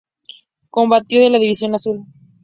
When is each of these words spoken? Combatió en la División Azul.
Combatió 0.71 1.21
en 1.21 1.31
la 1.33 1.37
División 1.37 1.75
Azul. 1.75 2.05